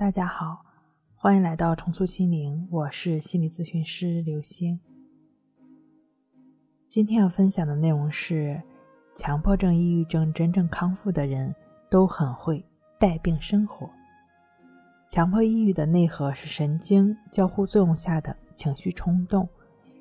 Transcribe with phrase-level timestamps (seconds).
[0.00, 0.64] 大家好，
[1.14, 4.80] 欢迎来到重塑心灵，我是心理咨询师刘星。
[6.88, 8.58] 今天要分享的内容是：
[9.14, 11.54] 强迫症、抑郁症真正康复的人
[11.90, 12.64] 都很会
[12.98, 13.90] 带病生活。
[15.06, 19.46] 强迫抑郁的内核是神经交互作用下的情绪冲动，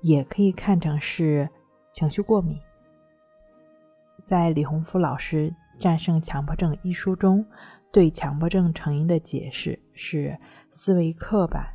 [0.00, 1.46] 也可以看成是
[1.90, 2.58] 情绪过敏。
[4.24, 7.44] 在李洪福老师《战胜强迫症》一书中。
[7.92, 10.38] 对强迫症成因的解释是：
[10.70, 11.66] 思维刻板、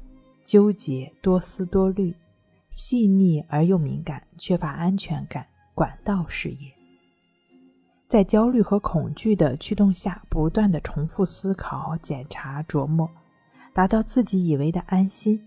[0.43, 2.13] 纠结、多思多虑、
[2.69, 6.71] 细腻而又敏感、缺乏安全感、管道视野，
[8.07, 13.09] 在焦虑和恐惧的驱动下，不断的重复思考、检查、琢磨，
[13.73, 15.41] 达到自己以为的安心，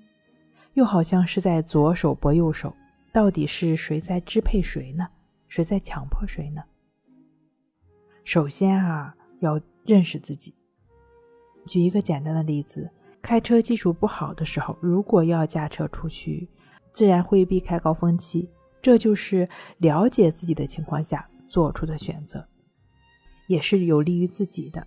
[0.75, 2.75] 又好像是在左手拨右手，
[3.13, 5.09] 到底是谁在支配谁呢？
[5.49, 6.63] 谁在强迫谁呢？
[8.23, 10.55] 首先啊，要认识自己。
[11.71, 12.91] 举一个简单的例子，
[13.23, 16.49] 开车技术不好的时候，如果要驾车出去，
[16.91, 18.51] 自然会避开高峰期。
[18.83, 22.45] 这就是了解自己的情况下做出的选择，
[23.47, 24.85] 也是有利于自己的。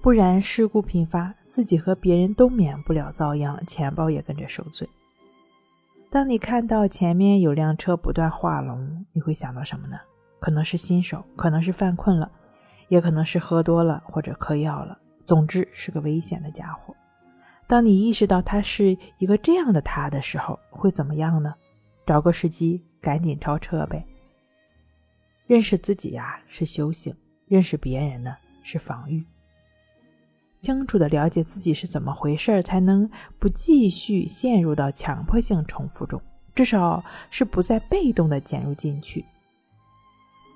[0.00, 4.88] 不然事故频发，自己和别人都免不了遭殃，钱包也跟着受罪。
[6.08, 9.98] 当你看到前面有辆车不断画龙，你会想到什么呢？
[10.40, 12.32] 可能是新手，可能是犯困了。
[12.88, 16.94] 也可能是喝多了或者嗑药了，总之是个危险的家伙。
[17.66, 21.54] 当你意识到他是一个这样的他的时候，会怎么样呢？
[22.06, 24.04] 找个时机赶紧超车呗。
[25.46, 27.14] 认识自己呀是修行，
[27.46, 29.24] 认识别人呢是防御。
[30.60, 36.20] 清楚的了解自己是怎么回事，才能不继续陷入到强迫性重复中，
[36.54, 39.24] 至少是不再被动的减入进去。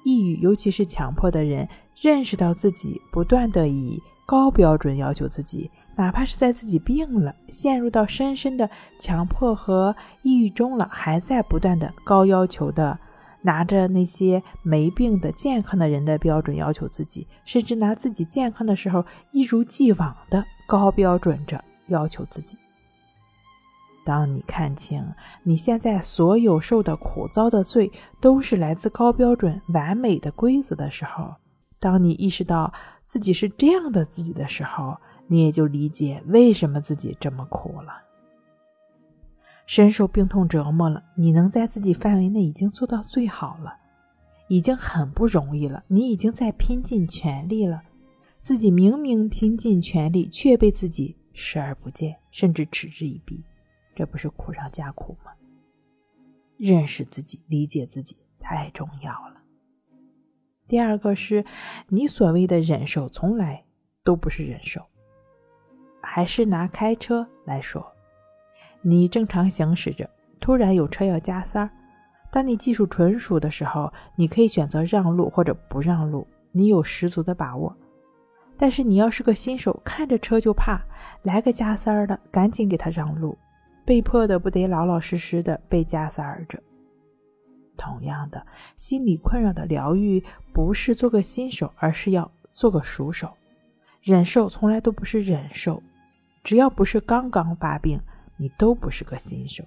[0.05, 1.69] 抑郁，尤其是强迫的人。
[1.98, 12.98] 认识到自己不断的以高标准要求自己，哪怕是在自己病了、陷入到深深的强迫和抑郁中了，还在不断的高要求的
[13.42, 22.58] 拿着那些没病的健康的人的标准要求自己，甚至拿自己健康的时候一如既往的高标准着要求自己。
[24.04, 25.04] 当你看清
[25.43, 31.34] 你现在所有受的苦遭的罪都是来自高标准完美的规则的时候，
[31.86, 32.74] 当你意识到
[33.04, 34.98] 自己是这样的自己的时候，
[35.28, 38.02] 你也就理解为什么自己这么苦了，
[39.66, 41.00] 深受病痛折磨了。
[41.14, 43.72] 你能在自己范围内已经做到最好了，
[44.48, 45.84] 已经很不容易了。
[45.86, 47.80] 你已经在拼尽全力了，
[48.41, 53.44] 自己明明拼尽全力，却被自己视而不见，甚至嗤之以鼻，
[53.94, 55.30] 这不是苦上加苦吗？
[56.56, 59.35] 认识自己，理解自己，太重要了。
[60.69, 61.44] 第二个是，
[61.88, 63.62] 你所谓的忍受从来
[64.03, 64.81] 都不是忍受。
[66.03, 67.84] 还是拿开车来说，
[68.82, 70.09] 你正常行驶着，
[70.41, 71.71] 突然有车要加塞儿。
[72.31, 77.75] 当你技术纯熟的时候，你可以选择让路或者不让路，你有十足的把握。
[78.59, 80.81] 但是你要是个新手，看着车就怕，
[81.22, 83.37] 来个加塞儿的，赶紧给他让路，
[83.84, 86.59] 被迫的不得老老实实的被加塞儿着。
[87.86, 88.44] 同样的，
[88.76, 93.30] 心理困扰的疗愈不是做个新手，而是要做个熟手。
[94.02, 95.82] 忍受从来都不是忍受，
[96.42, 98.00] 只要不是刚刚发病，
[98.36, 99.64] 你都不是个新手。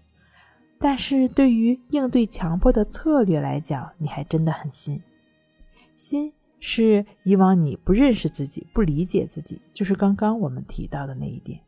[0.79, 5.01] 但是对于应对强迫的策略来讲，你还真的很新。
[5.97, 11.59] 新是以往你不认识自己、不理解自己，就是刚刚我们提到的那一点。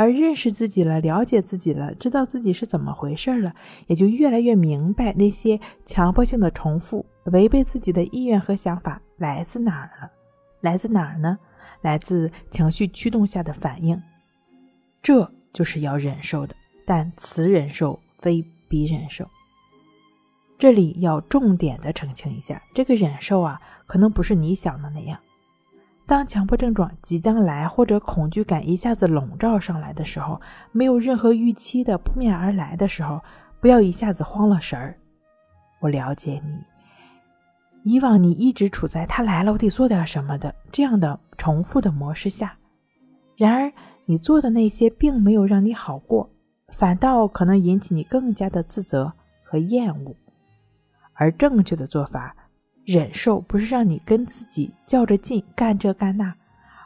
[0.00, 3.54] 而认识自己了，了解自己了，知道自己是怎么回事了，
[3.86, 10.10] 也就越来越明白那些强迫性的重复、违背自己的意愿和想法来自哪儿了。
[10.62, 11.38] 来自哪儿呢？
[11.82, 14.02] 来自情绪驱动下的反应。
[15.02, 16.54] 这就是要忍受的，
[16.86, 19.28] 但此忍受非彼忍受。
[20.58, 25.20] 这里要重点的澄清一下，这个忍受啊，可能不是你想的那样。
[26.10, 30.40] 当强迫症状即将来，或者恐惧感一下子笼罩上来的时候，
[30.72, 33.22] 没有任何预期的扑面而来的时候，
[33.60, 34.98] 不要一下子慌了神儿。
[35.78, 36.64] 我了解你，
[37.84, 42.56] 以往你一直处在他来了我得做点什么的这样的重复的模式下，
[43.36, 43.72] 然而
[44.04, 46.28] 你做的那些并没有让你好过，
[46.70, 49.12] 反倒可能引起你更加的自责
[49.44, 50.12] 和厌恶，
[51.12, 52.34] 而正确的做法。
[52.84, 56.34] 忍受不是让你跟自己较着劲干这干那，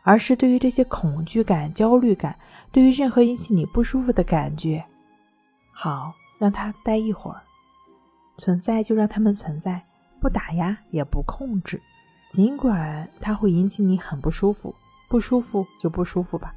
[0.02, 2.36] 而是对于这些恐惧感、焦虑感，
[2.70, 4.84] 对于任何引起你不舒服的感觉，
[5.72, 7.40] 好让它待一会儿，
[8.36, 9.82] 存在就让他们存在，
[10.20, 11.80] 不打压也不控制，
[12.30, 14.74] 尽管它会引起你很不舒服，
[15.08, 16.52] 不舒服就不舒服吧，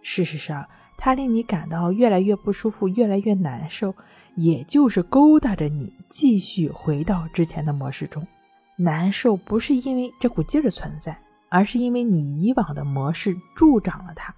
[0.00, 0.66] 事实上，
[0.96, 3.94] 它令你感到越来越不舒服，越来越难受，
[4.36, 8.26] 也就是勾搭着你继续回到之前的模式中。
[8.76, 11.18] 难受不是因为这股劲儿存在，
[11.48, 14.34] 而是因为你以往的模式助长了它。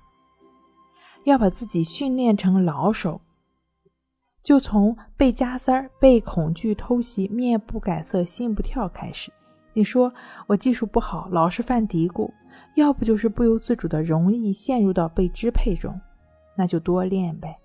[1.25, 3.21] 要把自己训练成老手，
[4.43, 9.33] 就从被加塞儿、被恐惧偷袭、面不改色、心不跳开始。
[9.75, 10.13] 你说
[10.47, 12.31] 我技术不好，老是犯嘀咕，
[12.77, 16.01] 要不就是不由自主的容易陷入到被支配中，
[16.57, 17.59] 那就多练呗。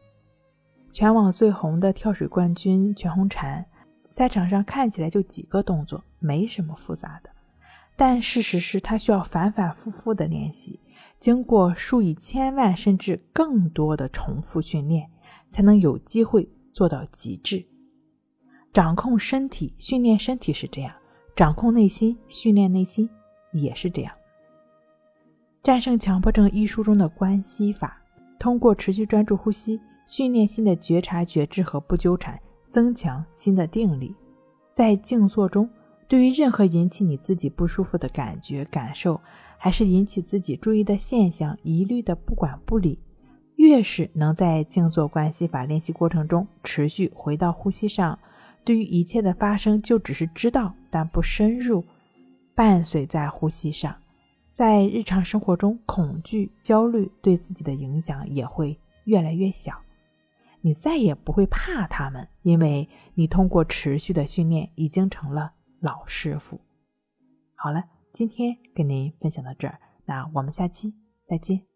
[0.92, 3.64] 全网最红的跳水冠军全红婵，
[4.14, 7.32] 赛场上看起来就几个动作，没什么复杂的，
[7.96, 10.80] 但事实是他需要反反复复的练习。
[11.20, 15.10] 经过数以千万甚至更多的重复训练，
[15.50, 17.66] 才能有机会做到极致。
[18.72, 20.94] 掌控身体，训练身体是这样；
[21.36, 23.10] 掌控内心，训练内心
[23.52, 24.14] 也是这样。
[25.64, 28.00] 战胜强迫症一书中的关系法，
[28.38, 32.40] 通过持续专注呼吸，训练新的觉察、觉知和不纠缠，
[32.74, 34.14] 增强新的定力。
[34.74, 35.70] 在静坐中，
[36.08, 39.22] 对于任何引起你自己不舒服的感觉、感受。
[39.58, 43.00] 还是引起自己注意的现象，一律的不管不理。
[43.56, 48.20] 越是能在静坐关系法练习过程中持续回到呼吸上，
[48.66, 51.82] 对于一切的发生就只是知道，但不深入，
[52.54, 53.96] 伴随在呼吸上，
[54.52, 59.72] 在日常生活中，恐惧、焦虑对自己的影响也会越来越小。
[60.64, 66.60] 你再也不会怕他们，因为你通过持续的训练已经成了老师傅。
[67.56, 67.84] 好了。
[68.14, 70.94] 今天跟您分享到这儿，那我们下期
[71.26, 71.73] 再见。